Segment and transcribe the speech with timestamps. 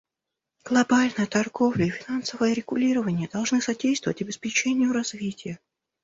[0.65, 5.59] Глобальная торговля и финансовое регулирование должны содействовать обеспечению развития.